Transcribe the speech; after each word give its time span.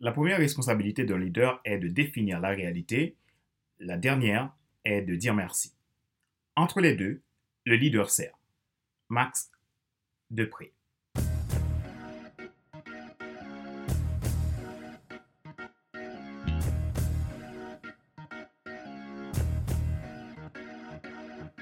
La 0.00 0.12
première 0.12 0.38
responsabilité 0.38 1.04
d'un 1.04 1.18
leader 1.18 1.60
est 1.64 1.78
de 1.78 1.88
définir 1.88 2.38
la 2.40 2.50
réalité. 2.50 3.16
La 3.78 3.96
dernière 3.96 4.54
est 4.84 5.02
de 5.02 5.16
dire 5.16 5.34
merci. 5.34 5.74
Entre 6.54 6.80
les 6.80 6.94
deux, 6.94 7.22
le 7.64 7.76
leader 7.76 8.10
sert. 8.10 8.38
Max 9.08 9.50
Depré. 10.30 10.75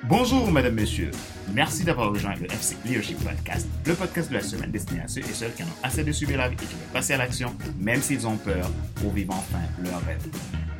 Bonjour, 0.07 0.52
madame, 0.52 0.75
monsieur. 0.75 1.11
Merci 1.55 1.82
d'avoir 1.82 2.11
rejoint 2.11 2.34
le 2.34 2.45
FC 2.45 2.77
Leadership 2.84 3.16
Podcast, 3.25 3.66
le 3.86 3.95
podcast 3.95 4.29
de 4.29 4.34
la 4.34 4.43
semaine 4.43 4.71
destiné 4.71 5.00
à 5.00 5.09
ceux 5.09 5.23
et 5.23 5.32
celles 5.32 5.54
qui 5.54 5.62
en 5.62 5.66
ont 5.66 5.82
assez 5.82 6.04
de 6.04 6.12
subir 6.12 6.36
la 6.36 6.50
vie 6.50 6.57
et 6.57 6.59
qui 6.66 6.75
veulent 6.75 6.93
passer 6.93 7.14
à 7.14 7.16
l'action, 7.16 7.54
même 7.79 8.03
s'ils 8.03 8.27
ont 8.27 8.36
peur, 8.36 8.71
pour 8.96 9.12
vivre 9.12 9.32
enfin 9.32 9.62
leur 9.82 10.04
rêve. 10.04 10.21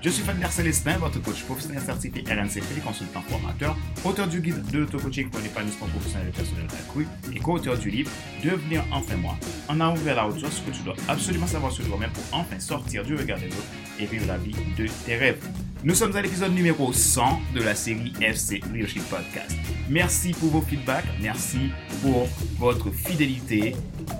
Je 0.03 0.11
suis 0.11 0.23
Fabien 0.23 0.51
Célestin, 0.51 0.99
votre 0.99 1.23
coach 1.23 1.43
professionnel 1.45 1.81
certifié 1.81 2.23
RNCP, 2.23 2.85
consultant 2.85 3.23
formateur, 3.23 3.75
auteur 4.05 4.29
du 4.29 4.43
guide 4.43 4.63
de 4.71 4.81
l'auto-coaching 4.81 5.31
pour 5.31 5.41
l'épanouissement 5.41 5.87
professionnel 5.87 6.29
et 6.29 6.37
personnel 6.37 6.67
accru 6.79 7.07
et 7.35 7.39
co-auteur 7.39 7.79
du 7.79 7.89
livre 7.89 8.11
Devenir 8.45 8.85
enfin 8.93 9.17
moi. 9.17 9.39
En 9.69 9.81
avant 9.81 9.95
vers 9.95 10.17
la 10.17 10.29
hauteur, 10.29 10.53
ce 10.53 10.61
que 10.61 10.71
tu 10.71 10.83
dois 10.83 10.97
absolument 11.09 11.47
savoir 11.47 11.73
sur 11.73 11.87
toi-même 11.87 12.11
pour 12.11 12.25
enfin 12.33 12.61
sortir 12.61 13.03
du 13.03 13.17
regard 13.17 13.39
des 13.39 13.47
autres 13.47 13.73
et 13.99 14.05
vivre 14.05 14.27
la 14.27 14.37
vie 14.37 14.55
de 14.77 14.87
tes 15.07 15.17
rêves. 15.17 15.41
Nous 15.85 15.95
sommes 15.95 16.17
à 16.17 16.23
l'épisode 16.23 16.55
numéro 16.55 16.95
100 16.95 17.43
de 17.55 17.61
la 17.61 17.75
série 17.75 18.15
FC 18.19 18.63
Leadership 18.73 19.03
Podcast. 19.11 19.55
Merci 19.91 20.33
pour 20.33 20.49
vos 20.49 20.63
feedbacks, 20.63 21.05
merci 21.21 21.73
pour 22.01 22.27
votre 22.57 22.91
fidélité. 22.91 23.77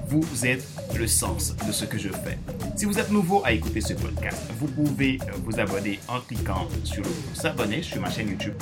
Vous 0.09 0.45
êtes 0.45 0.69
le 0.95 1.07
sens 1.07 1.57
de 1.67 1.73
ce 1.73 1.87
que 1.87 1.97
je 1.97 2.11
fais. 2.11 2.39
Si 2.77 2.85
vous 2.85 2.99
êtes 2.99 3.11
nouveau 3.11 3.41
à 3.47 3.53
écouter 3.53 3.81
ce 3.81 3.95
podcast, 3.95 4.43
vous 4.59 4.67
pouvez 4.67 5.19
vous 5.43 5.59
abonner 5.59 6.01
en 6.07 6.21
cliquant 6.21 6.69
sur 6.85 7.03
le 7.03 7.09
bouton 7.09 7.35
s'abonner 7.35 7.81
sur 7.81 7.99
ma 7.99 8.11
chaîne 8.11 8.29
YouTube. 8.29 8.55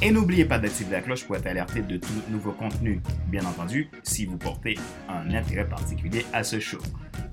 Et 0.00 0.12
n'oubliez 0.12 0.44
pas 0.44 0.60
d'activer 0.60 0.92
la 0.92 1.00
cloche 1.00 1.24
pour 1.24 1.34
être 1.34 1.48
alerté 1.48 1.80
de 1.82 1.96
tout 1.96 2.22
nouveau 2.28 2.52
contenu. 2.52 3.00
Bien 3.26 3.44
entendu, 3.46 3.90
si 4.04 4.26
vous 4.26 4.36
portez 4.36 4.78
un 5.08 5.34
intérêt 5.34 5.68
particulier 5.68 6.24
à 6.32 6.44
ce 6.44 6.60
show. 6.60 6.78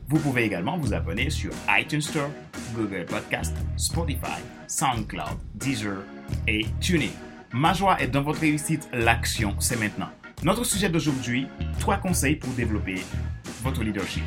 Vous 0.08 0.18
pouvez 0.18 0.44
également 0.44 0.78
vous 0.78 0.96
abonner 0.96 1.30
sur 1.30 1.52
iTunes 1.70 2.02
Store, 2.02 2.30
Google 2.76 3.06
Podcast, 3.06 3.56
Spotify, 3.78 4.42
SoundCloud, 4.68 5.38
Deezer 5.56 6.04
et 6.48 6.66
TuneIn. 6.80 7.12
Ma 7.54 7.74
joie 7.74 8.00
est 8.02 8.08
dans 8.08 8.22
votre 8.22 8.40
réussite, 8.40 8.88
l'action, 8.94 9.56
c'est 9.60 9.80
maintenant. 9.80 10.10
Notre 10.44 10.64
sujet 10.64 10.90
d'aujourd'hui, 10.90 11.48
trois 11.80 11.98
conseils 11.98 12.36
pour 12.36 12.52
développer 12.54 13.02
votre 13.64 13.84
leadership. 13.84 14.24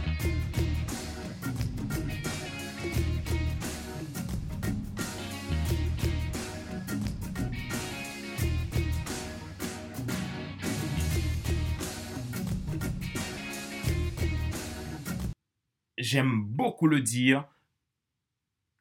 J'aime 15.96 16.44
beaucoup 16.44 16.86
le 16.86 17.00
dire, 17.00 17.46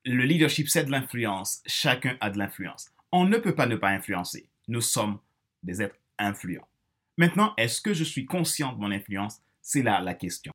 le 0.05 0.23
leadership, 0.23 0.69
c'est 0.69 0.85
de 0.85 0.91
l'influence. 0.91 1.61
Chacun 1.65 2.17
a 2.19 2.29
de 2.29 2.37
l'influence. 2.37 2.91
On 3.11 3.25
ne 3.25 3.37
peut 3.37 3.55
pas 3.55 3.67
ne 3.67 3.75
pas 3.75 3.89
influencer. 3.89 4.47
Nous 4.67 4.81
sommes 4.81 5.19
des 5.63 5.81
êtres 5.81 5.95
influents. 6.17 6.67
Maintenant, 7.17 7.53
est-ce 7.57 7.81
que 7.81 7.93
je 7.93 8.03
suis 8.03 8.25
conscient 8.25 8.73
de 8.73 8.79
mon 8.79 8.91
influence? 8.91 9.41
C'est 9.61 9.83
là 9.83 10.01
la 10.01 10.13
question. 10.13 10.51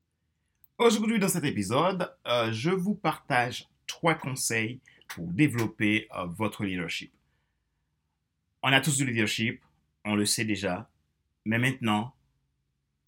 Aujourd'hui, 0.77 1.19
dans 1.19 1.29
cet 1.29 1.43
épisode, 1.45 2.13
euh, 2.27 2.51
je 2.51 2.69
vous 2.69 2.95
partage 2.95 3.67
trois 3.87 4.15
conseils 4.15 4.79
pour 5.07 5.27
développer 5.27 6.07
euh, 6.15 6.25
votre 6.25 6.63
leadership. 6.63 7.11
On 8.61 8.71
a 8.71 8.81
tous 8.81 8.97
du 8.97 9.05
leadership, 9.05 9.61
on 10.05 10.15
le 10.15 10.25
sait 10.25 10.45
déjà, 10.45 10.89
mais 11.45 11.59
maintenant, 11.59 12.13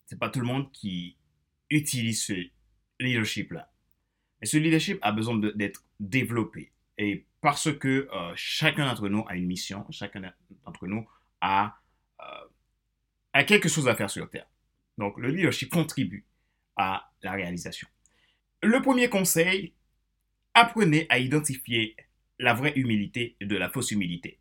c'est 0.05 0.19
pas 0.19 0.29
tout 0.29 0.39
le 0.39 0.47
monde 0.47 0.71
qui 0.71 1.15
utilise 1.69 2.23
ce 2.23 2.33
leadership-là. 2.99 3.70
Et 4.41 4.45
ce 4.45 4.57
leadership 4.57 4.99
a 5.01 5.11
besoin 5.11 5.37
d'être 5.37 5.83
développé. 5.99 6.71
Et 6.97 7.25
parce 7.41 7.71
que 7.73 8.09
euh, 8.11 8.33
chacun 8.35 8.85
d'entre 8.85 9.07
nous 9.09 9.25
a 9.27 9.35
une 9.35 9.45
mission, 9.45 9.85
chacun 9.89 10.21
d'entre 10.65 10.87
nous 10.87 11.07
a, 11.41 11.77
euh, 12.19 12.47
a 13.33 13.43
quelque 13.43 13.69
chose 13.69 13.87
à 13.87 13.95
faire 13.95 14.09
sur 14.09 14.29
Terre. 14.29 14.47
Donc 14.97 15.17
le 15.17 15.29
leadership 15.29 15.71
contribue 15.71 16.25
à 16.75 17.11
la 17.23 17.31
réalisation. 17.31 17.87
Le 18.63 18.81
premier 18.81 19.09
conseil, 19.09 19.73
apprenez 20.53 21.07
à 21.09 21.19
identifier 21.19 21.95
la 22.39 22.53
vraie 22.53 22.73
humilité 22.75 23.35
de 23.41 23.55
la 23.55 23.69
fausse 23.69 23.91
humilité. 23.91 24.39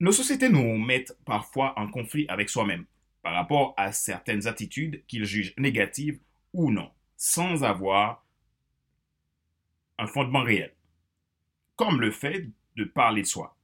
Nos 0.00 0.12
sociétés 0.12 0.48
nous 0.48 0.78
mettent 0.78 1.16
parfois 1.26 1.78
en 1.78 1.88
conflit 1.88 2.26
avec 2.28 2.48
soi-même 2.48 2.86
par 3.22 3.34
rapport 3.34 3.74
à 3.76 3.92
certaines 3.92 4.46
attitudes 4.46 5.04
qu'ils 5.06 5.26
jugent 5.26 5.54
négatives 5.58 6.20
ou 6.54 6.70
non, 6.70 6.90
sans 7.16 7.64
avoir 7.64 8.24
un 10.00 10.06
fondement 10.06 10.42
réel. 10.42 10.74
Comme 11.76 12.00
le 12.00 12.10
fait 12.10 12.48
de 12.76 12.84
parler 12.84 13.22
de 13.22 13.26
soi, 13.26 13.56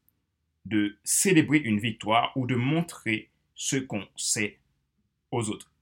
de 0.67 0.99
célébrer 1.03 1.59
une 1.59 1.81
victoire 1.81 2.37
ou 2.37 2.47
de 2.47 2.55
montrer 2.55 3.31
ce 3.55 3.77
qu'on 3.77 4.07
sait 4.17 4.59
aux 5.31 5.49
autres. 5.49 5.73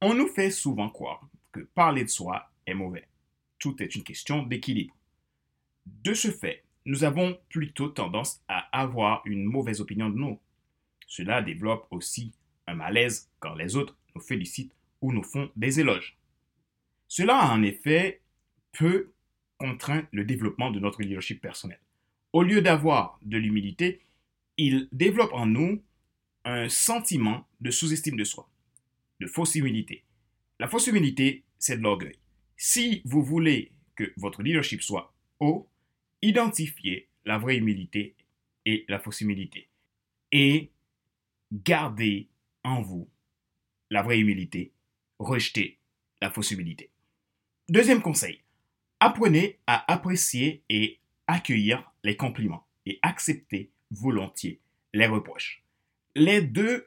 On 0.00 0.14
nous 0.14 0.28
fait 0.28 0.50
souvent 0.50 0.90
croire 0.90 1.28
que 1.52 1.60
parler 1.60 2.02
de 2.02 2.08
soi 2.08 2.50
est 2.66 2.74
mauvais. 2.74 3.06
Tout 3.58 3.80
est 3.82 3.94
une 3.94 4.02
question 4.02 4.42
d'équilibre. 4.42 4.96
De 5.86 6.12
ce 6.12 6.32
fait, 6.32 6.64
nous 6.84 7.04
avons 7.04 7.38
plutôt 7.48 7.88
tendance 7.88 8.42
à 8.48 8.58
avoir 8.76 9.22
une 9.26 9.44
mauvaise 9.44 9.80
opinion 9.80 10.10
de 10.10 10.18
nous. 10.18 10.40
Cela 11.06 11.40
développe 11.40 11.86
aussi 11.90 12.32
un 12.66 12.74
malaise 12.74 13.30
quand 13.38 13.54
les 13.54 13.76
autres 13.76 13.96
nous 14.14 14.20
félicitent 14.20 14.74
ou 15.00 15.12
nous 15.12 15.22
font 15.22 15.50
des 15.54 15.78
éloges. 15.78 16.16
Cela, 17.06 17.52
en 17.52 17.62
effet, 17.62 18.22
peut 18.72 19.11
contraint 19.62 20.08
le 20.10 20.24
développement 20.24 20.72
de 20.72 20.80
notre 20.80 21.02
leadership 21.02 21.40
personnel. 21.40 21.78
Au 22.32 22.42
lieu 22.42 22.62
d'avoir 22.62 23.20
de 23.22 23.38
l'humilité, 23.38 24.00
il 24.56 24.88
développe 24.90 25.32
en 25.32 25.46
nous 25.46 25.80
un 26.44 26.68
sentiment 26.68 27.46
de 27.60 27.70
sous-estime 27.70 28.16
de 28.16 28.24
soi, 28.24 28.50
de 29.20 29.28
fausse 29.28 29.54
humilité. 29.54 30.02
La 30.58 30.66
fausse 30.66 30.88
humilité, 30.88 31.44
c'est 31.60 31.76
de 31.76 31.82
l'orgueil. 31.82 32.16
Si 32.56 33.02
vous 33.04 33.22
voulez 33.22 33.70
que 33.94 34.12
votre 34.16 34.42
leadership 34.42 34.82
soit 34.82 35.14
haut, 35.38 35.68
identifiez 36.22 37.06
la 37.24 37.38
vraie 37.38 37.58
humilité 37.58 38.16
et 38.66 38.84
la 38.88 38.98
fausse 38.98 39.20
humilité. 39.20 39.68
Et 40.32 40.72
gardez 41.52 42.26
en 42.64 42.82
vous 42.82 43.08
la 43.90 44.02
vraie 44.02 44.18
humilité, 44.18 44.72
rejetez 45.20 45.78
la 46.20 46.32
fausse 46.32 46.50
humilité. 46.50 46.90
Deuxième 47.68 48.02
conseil, 48.02 48.41
Apprenez 49.04 49.58
à 49.66 49.92
apprécier 49.92 50.62
et 50.68 51.00
accueillir 51.26 51.90
les 52.04 52.16
compliments 52.16 52.64
et 52.86 53.00
accepter 53.02 53.72
volontiers 53.90 54.60
les 54.92 55.08
reproches. 55.08 55.64
Les 56.14 56.40
deux 56.40 56.86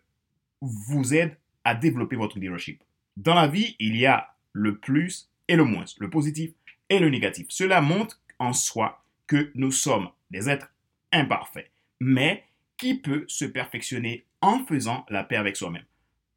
vous 0.61 1.13
aident 1.13 1.37
à 1.65 1.75
développer 1.75 2.15
votre 2.15 2.39
leadership. 2.39 2.81
Dans 3.17 3.33
la 3.33 3.47
vie, 3.47 3.75
il 3.79 3.97
y 3.97 4.05
a 4.05 4.33
le 4.53 4.77
plus 4.77 5.29
et 5.49 5.57
le 5.57 5.65
moins, 5.65 5.83
le 5.97 6.09
positif 6.09 6.53
et 6.87 6.99
le 6.99 7.09
négatif. 7.09 7.47
Cela 7.49 7.81
montre 7.81 8.21
en 8.39 8.53
soi 8.53 9.03
que 9.27 9.51
nous 9.53 9.71
sommes 9.71 10.07
des 10.31 10.47
êtres 10.49 10.71
imparfaits, 11.11 11.69
mais 11.99 12.45
qui 12.77 12.95
peut 12.95 13.25
se 13.27 13.43
perfectionner 13.43 14.23
en 14.39 14.63
faisant 14.63 15.05
la 15.09 15.25
paix 15.25 15.35
avec 15.35 15.57
soi-même? 15.57 15.83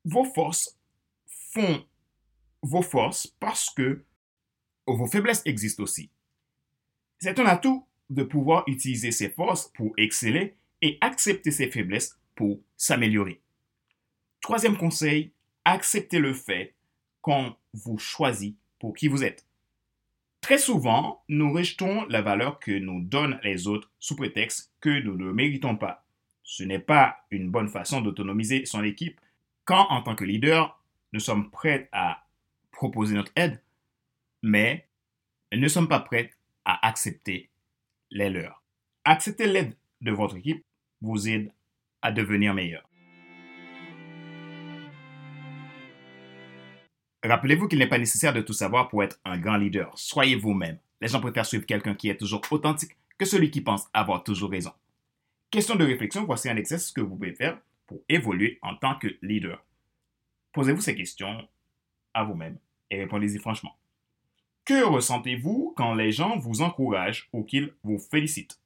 Vos 0.05 0.25
forces 0.25 0.77
font 1.53 1.87
vos 2.63 2.83
forces 2.83 3.29
parce 3.39 3.71
que 3.71 4.03
vos 4.97 5.07
faiblesses 5.07 5.43
existent 5.45 5.83
aussi. 5.83 6.11
C'est 7.19 7.39
un 7.39 7.47
atout 7.47 7.87
de 8.11 8.23
pouvoir 8.23 8.65
utiliser 8.67 9.11
ses 9.11 9.29
forces 9.29 9.71
pour 9.75 9.93
exceller 9.97 10.55
et 10.83 10.99
accepter 11.01 11.51
ses 11.51 11.69
faiblesses 11.69 12.19
pour 12.35 12.61
s'améliorer. 12.77 13.41
Troisième 14.41 14.77
conseil, 14.77 15.33
acceptez 15.65 16.21
le 16.21 16.33
fait 16.33 16.75
qu'on 17.21 17.55
vous 17.75 17.99
choisit 17.99 18.57
pour 18.79 18.95
qui 18.95 19.09
vous 19.09 19.25
êtes. 19.25 19.45
Très 20.41 20.59
souvent, 20.59 21.23
nous 21.29 21.53
rejetons 21.53 22.07
la 22.07 22.23
valeur 22.23 22.61
que 22.61 22.71
nous 22.71 23.03
donnent 23.03 23.41
les 23.43 23.67
autres 23.67 23.91
sous 23.99 24.17
prétexte 24.17 24.73
que 24.81 25.03
nous 25.03 25.17
ne 25.17 25.33
méritons 25.33 25.77
pas. 25.77 26.07
Ce 26.45 26.63
n'est 26.63 26.79
pas 26.79 27.19
une 27.31 27.51
bonne 27.51 27.69
façon 27.69 28.01
d'autonomiser 28.01 28.65
son 28.65 28.83
équipe 28.85 29.21
quand, 29.65 29.87
en 29.91 30.01
tant 30.01 30.15
que 30.15 30.25
leader, 30.25 30.81
nous 31.13 31.21
sommes 31.21 31.51
prêts 31.51 31.89
à 31.93 32.25
proposer 32.71 33.15
notre 33.15 33.33
aide, 33.37 33.61
mais 34.43 34.89
ne 35.53 35.69
sommes 35.69 35.89
pas 35.89 36.01
prêtes 36.01 36.37
à 36.65 36.87
accepter 36.87 37.51
les 38.11 38.31
leurs. 38.31 38.63
Accepter 39.05 39.47
l'aide 39.47 39.77
de 40.01 40.13
votre 40.13 40.37
équipe 40.37 40.65
vous 41.01 41.29
aide 41.29 41.53
à 42.03 42.13
devenir 42.13 42.55
meilleur. 42.55 42.89
Rappelez-vous 47.25 47.69
qu'il 47.69 47.79
n'est 47.79 47.89
pas 47.89 47.99
nécessaire 47.99 48.33
de 48.33 48.41
tout 48.41 48.53
savoir 48.53 48.89
pour 48.89 49.03
être 49.03 49.19
un 49.25 49.39
grand 49.39 49.57
leader. 49.57 49.93
Soyez 49.97 50.37
vous-même. 50.37 50.79
Les 51.01 51.09
gens 51.09 51.21
préfèrent 51.21 51.47
suivre 51.47 51.67
quelqu'un 51.67 51.95
qui 51.95 52.09
est 52.09 52.17
toujours 52.17 52.43
authentique 52.51 52.97
que 53.19 53.25
celui 53.25 53.51
qui 53.51 53.61
pense 53.61 53.89
avoir 53.93 54.23
toujours 54.23 54.51
raison. 54.51 54.73
Question 55.51 55.75
de 55.75 55.85
réflexion, 55.85 56.25
voici 56.25 56.49
un 56.49 56.57
exercice 56.57 56.93
que 56.93 57.01
vous 57.01 57.17
pouvez 57.17 57.35
faire 57.35 57.59
pour 57.87 58.01
évoluer 58.09 58.59
en 58.63 58.77
tant 58.77 58.97
que 58.97 59.09
leader. 59.23 59.65
Posez-vous 60.53 60.81
ces 60.81 60.95
questions 60.95 61.49
à 62.15 62.23
vous-même 62.23 62.59
et 62.91 62.99
répondez-y 62.99 63.39
franchement. 63.39 63.77
Que 64.69 64.85
ressentez-vous 64.85 65.73
quand 65.79 65.95
les 65.95 66.13
gens 66.13 66.37
vous 66.37 66.61
encouragent 66.61 67.31
ou 67.33 67.43
qu'ils 67.43 67.73
vous 67.85 67.99
félicitent? 67.99 68.61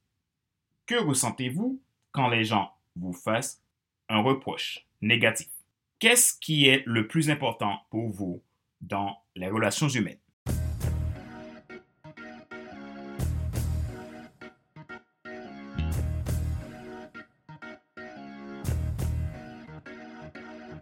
Que 0.85 0.97
ressentez-vous 0.97 1.81
quand 2.11 2.27
les 2.27 2.43
gens 2.43 2.73
vous 2.97 3.13
fassent 3.13 3.63
un 4.09 4.21
reproche 4.21 4.85
négatif? 5.01 5.49
Qu'est-ce 6.01 6.37
qui 6.41 6.67
est 6.67 6.83
le 6.87 7.07
plus 7.07 7.31
important 7.31 7.83
pour 7.89 8.09
vous 8.09 8.43
dans 8.81 9.17
les 9.37 9.49
relations 9.49 9.89
humaines? 9.89 10.19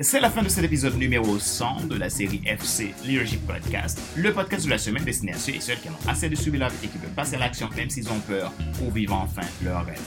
C'est 0.03 0.19
la 0.19 0.31
fin 0.31 0.43
de 0.43 0.49
cet 0.49 0.65
épisode 0.65 0.97
numéro 0.97 1.39
100 1.39 1.85
de 1.85 1.95
la 1.95 2.09
série 2.09 2.41
FC 2.47 2.95
Leadership 3.05 3.47
Podcast, 3.47 4.01
le 4.17 4.33
podcast 4.33 4.65
de 4.65 4.71
la 4.71 4.79
semaine 4.79 5.05
destiné 5.05 5.35
à 5.35 5.39
ceux 5.39 5.53
et 5.53 5.61
celles 5.61 5.79
qui 5.79 5.91
ont 5.91 6.09
assez 6.09 6.31
de 6.31 6.35
subir 6.35 6.67
et 6.83 6.87
qui 6.87 6.97
veulent 6.97 7.11
passer 7.11 7.37
à 7.37 7.41
l'action 7.41 7.69
même 7.77 7.91
s'ils 7.91 8.11
ont 8.11 8.19
peur 8.21 8.51
pour 8.79 8.91
vivre 8.93 9.13
enfin 9.13 9.47
leur 9.63 9.85
rêve. 9.85 10.01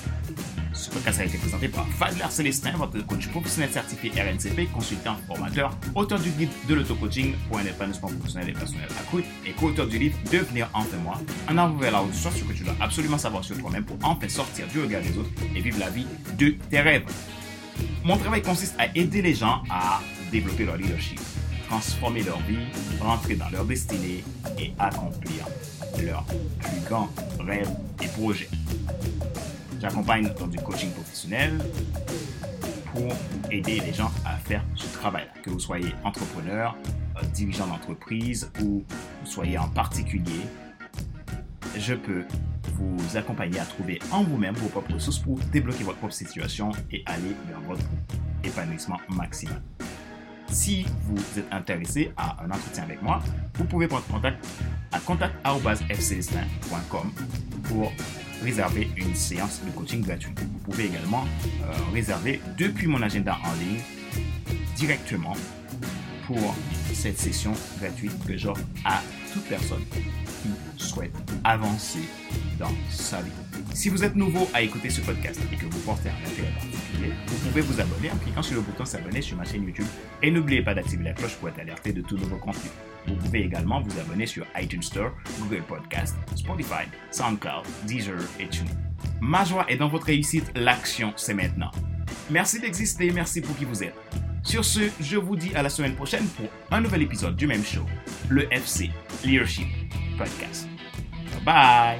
Ce 0.73 0.89
podcast 0.89 1.19
a 1.19 1.25
été 1.25 1.37
présenté 1.37 1.67
par 1.67 1.87
Fadler 1.89 2.25
Célestin, 2.31 2.71
votre 2.71 3.05
coach 3.05 3.27
professionnel 3.27 3.69
certifié 3.69 4.09
RNCP, 4.19 4.71
consultant, 4.73 5.15
formateur, 5.27 5.77
auteur 5.93 6.19
du 6.19 6.31
guide 6.31 6.49
de 6.67 6.73
l'auto-coaching 6.73 7.35
pour 7.47 7.59
un 7.59 7.65
épanouissement 7.65 8.09
professionnel 8.09 8.49
et 8.49 8.53
personnel 8.53 8.87
accru 8.99 9.23
et 9.45 9.51
co-auteur 9.51 9.85
du 9.85 9.99
livre 9.99 10.17
Devenir 10.31 10.71
enfin 10.73 10.97
moi, 11.03 11.21
en 11.47 11.55
avant 11.55 11.75
vers 11.75 11.91
la 11.91 12.03
sur 12.13 12.31
ce 12.31 12.43
que 12.43 12.53
tu 12.53 12.63
dois 12.63 12.75
absolument 12.81 13.19
savoir 13.19 13.43
sur 13.43 13.55
toi-même 13.59 13.85
pour 13.85 13.99
enfin 14.01 14.27
sortir 14.27 14.65
du 14.69 14.81
regard 14.81 15.03
des 15.03 15.15
autres 15.19 15.29
et 15.55 15.61
vivre 15.61 15.77
la 15.77 15.91
vie 15.91 16.07
de 16.39 16.55
tes 16.71 16.79
rêves. 16.81 17.05
Mon 18.03 18.17
travail 18.17 18.41
consiste 18.41 18.75
à 18.77 18.87
aider 18.95 19.21
les 19.21 19.33
gens 19.33 19.63
à 19.69 20.01
développer 20.31 20.65
leur 20.65 20.77
leadership, 20.77 21.19
transformer 21.67 22.23
leur 22.23 22.39
vie, 22.41 22.65
rentrer 22.99 23.35
dans 23.35 23.49
leur 23.49 23.65
destinée 23.65 24.23
et 24.59 24.73
accomplir 24.79 25.45
leurs 26.03 26.25
plus 26.25 26.79
grands 26.87 27.09
rêves 27.39 27.69
et 28.01 28.07
projets. 28.07 28.49
J'accompagne 29.79 30.33
dans 30.39 30.47
du 30.47 30.57
coaching 30.59 30.91
professionnel 30.91 31.59
pour 32.93 33.11
aider 33.51 33.81
les 33.85 33.93
gens 33.93 34.11
à 34.25 34.37
faire 34.37 34.63
ce 34.75 34.87
travail-là. 34.93 35.31
Que 35.41 35.49
vous 35.49 35.59
soyez 35.59 35.93
entrepreneur, 36.03 36.75
euh, 37.17 37.25
dirigeant 37.33 37.67
d'entreprise 37.67 38.51
ou 38.61 38.83
vous 39.21 39.25
soyez 39.29 39.57
en 39.57 39.67
particulier, 39.67 40.41
je 41.77 41.95
peux 41.95 42.23
vous 42.83 43.17
accompagner 43.17 43.59
à 43.59 43.65
trouver 43.65 43.99
en 44.11 44.23
vous-même 44.23 44.55
vos 44.55 44.69
propres 44.69 44.93
ressources 44.93 45.19
pour 45.19 45.37
débloquer 45.51 45.83
votre 45.83 45.99
propre 45.99 46.13
situation 46.13 46.71
et 46.91 47.03
aller 47.05 47.35
vers 47.47 47.59
votre 47.61 47.83
épanouissement 48.43 48.97
maximal. 49.09 49.61
Si 50.49 50.85
vous 51.03 51.39
êtes 51.39 51.51
intéressé 51.51 52.11
à 52.15 52.43
un 52.43 52.51
entretien 52.51 52.83
avec 52.83 53.01
moi, 53.01 53.23
vous 53.55 53.65
pouvez 53.65 53.87
prendre 53.87 54.05
contact 54.05 54.45
à 54.91 54.99
contact.fclestin.com 54.99 57.11
pour 57.63 57.91
réserver 58.43 58.89
une 58.97 59.15
séance 59.15 59.61
de 59.65 59.71
coaching 59.71 60.03
gratuite. 60.03 60.39
Vous 60.39 60.59
pouvez 60.59 60.85
également 60.85 61.25
euh, 61.63 61.71
réserver 61.93 62.39
depuis 62.57 62.87
mon 62.87 63.01
agenda 63.01 63.37
en 63.43 63.53
ligne 63.53 63.81
directement 64.75 65.33
pour 66.27 66.55
cette 66.93 67.17
session 67.17 67.53
gratuite 67.79 68.13
que 68.25 68.37
j'offre 68.37 68.63
à 68.85 69.01
toute 69.33 69.45
personne 69.45 69.83
qui 70.43 70.83
souhaite 70.83 71.13
avancer 71.43 72.01
dans 72.59 72.71
sa 72.89 73.21
vie. 73.21 73.31
Si 73.73 73.89
vous 73.89 74.03
êtes 74.03 74.15
nouveau 74.15 74.47
à 74.53 74.61
écouter 74.61 74.89
ce 74.89 75.01
podcast 75.01 75.39
et 75.51 75.55
que 75.55 75.65
vous 75.65 75.79
portez 75.79 76.09
un 76.09 76.29
intérêt 76.29 76.51
particulier, 76.51 77.13
vous 77.27 77.49
pouvez 77.49 77.61
vous 77.61 77.79
abonner 77.79 78.11
en 78.11 78.17
cliquant 78.17 78.41
sur 78.41 78.55
le 78.55 78.61
bouton 78.61 78.85
s'abonner 78.85 79.21
sur 79.21 79.37
ma 79.37 79.45
chaîne 79.45 79.63
YouTube 79.63 79.85
et 80.21 80.29
n'oubliez 80.29 80.61
pas 80.61 80.73
d'activer 80.73 81.05
la 81.05 81.13
cloche 81.13 81.35
pour 81.35 81.49
être 81.49 81.59
alerté 81.59 81.93
de 81.93 82.01
tout 82.01 82.17
nouveau 82.17 82.37
contenu. 82.37 82.69
Vous 83.07 83.15
pouvez 83.15 83.43
également 83.43 83.81
vous 83.81 83.99
abonner 83.99 84.25
sur 84.25 84.45
iTunes 84.59 84.83
Store, 84.83 85.11
Google 85.39 85.63
Podcast, 85.63 86.15
Spotify, 86.35 86.85
SoundCloud, 87.11 87.65
Deezer 87.85 88.19
et 88.39 88.47
TuneIn. 88.47 88.71
Ma 89.21 89.43
joie 89.43 89.65
est 89.69 89.77
dans 89.77 89.89
votre 89.89 90.05
réussite, 90.05 90.51
l'action 90.55 91.13
c'est 91.15 91.33
maintenant. 91.33 91.71
Merci 92.29 92.59
d'exister, 92.59 93.11
merci 93.11 93.41
pour 93.41 93.57
qui 93.57 93.65
vous 93.65 93.83
êtes. 93.83 93.95
Sur 94.43 94.65
ce, 94.65 94.81
je 94.99 95.17
vous 95.17 95.35
dis 95.35 95.55
à 95.55 95.63
la 95.63 95.69
semaine 95.69 95.95
prochaine 95.95 96.25
pour 96.27 96.47
un 96.71 96.81
nouvel 96.81 97.01
épisode 97.01 97.35
du 97.35 97.47
même 97.47 97.63
show, 97.63 97.85
le 98.29 98.51
FC 98.53 98.91
Leadership 99.23 99.67
Podcast. 100.17 100.67
Bye 101.43 101.97